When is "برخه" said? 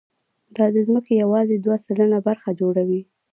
2.27-2.49